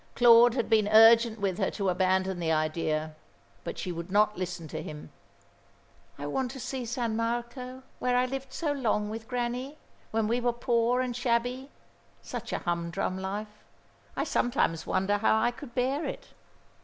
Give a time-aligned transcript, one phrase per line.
[0.15, 3.13] Claude had been urgent with her to abandon the idea,
[3.63, 5.11] but she would not listen to him.
[6.17, 9.77] "I want to see San Marco, where I lived so long with Grannie;
[10.09, 11.69] when we were poor and shabby
[12.19, 13.63] such a humdrum life.
[14.17, 16.29] I sometimes wonder how I could bear it?"